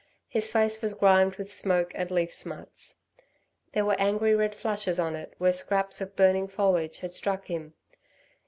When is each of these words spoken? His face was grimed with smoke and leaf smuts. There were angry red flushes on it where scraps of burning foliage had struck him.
His 0.27 0.49
face 0.49 0.81
was 0.81 0.95
grimed 0.95 1.35
with 1.35 1.53
smoke 1.53 1.91
and 1.93 2.09
leaf 2.09 2.33
smuts. 2.33 2.95
There 3.73 3.85
were 3.85 3.95
angry 3.99 4.33
red 4.33 4.55
flushes 4.55 4.97
on 4.97 5.15
it 5.15 5.35
where 5.37 5.53
scraps 5.53 6.01
of 6.01 6.15
burning 6.15 6.47
foliage 6.47 7.01
had 7.01 7.11
struck 7.11 7.45
him. 7.45 7.75